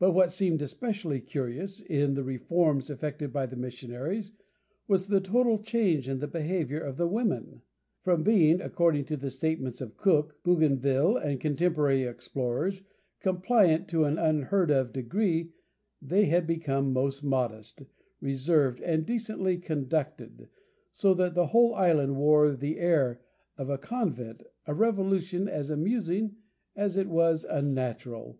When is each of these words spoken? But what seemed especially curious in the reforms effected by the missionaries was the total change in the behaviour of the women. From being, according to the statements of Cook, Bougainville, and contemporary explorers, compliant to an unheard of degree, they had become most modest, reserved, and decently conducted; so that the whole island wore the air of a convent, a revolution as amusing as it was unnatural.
But 0.00 0.14
what 0.14 0.32
seemed 0.32 0.60
especially 0.62 1.20
curious 1.20 1.80
in 1.80 2.14
the 2.14 2.24
reforms 2.24 2.90
effected 2.90 3.32
by 3.32 3.46
the 3.46 3.54
missionaries 3.54 4.32
was 4.88 5.06
the 5.06 5.20
total 5.20 5.60
change 5.60 6.08
in 6.08 6.18
the 6.18 6.26
behaviour 6.26 6.80
of 6.80 6.96
the 6.96 7.06
women. 7.06 7.62
From 8.02 8.24
being, 8.24 8.60
according 8.60 9.04
to 9.04 9.16
the 9.16 9.30
statements 9.30 9.80
of 9.80 9.96
Cook, 9.96 10.42
Bougainville, 10.42 11.16
and 11.16 11.38
contemporary 11.40 12.02
explorers, 12.02 12.82
compliant 13.20 13.86
to 13.90 14.06
an 14.06 14.18
unheard 14.18 14.72
of 14.72 14.92
degree, 14.92 15.52
they 16.02 16.24
had 16.24 16.44
become 16.44 16.92
most 16.92 17.22
modest, 17.22 17.84
reserved, 18.20 18.80
and 18.80 19.06
decently 19.06 19.56
conducted; 19.56 20.48
so 20.90 21.14
that 21.14 21.36
the 21.36 21.46
whole 21.46 21.76
island 21.76 22.16
wore 22.16 22.56
the 22.56 22.80
air 22.80 23.20
of 23.56 23.70
a 23.70 23.78
convent, 23.78 24.42
a 24.66 24.74
revolution 24.74 25.46
as 25.46 25.70
amusing 25.70 26.34
as 26.74 26.96
it 26.96 27.06
was 27.06 27.44
unnatural. 27.44 28.36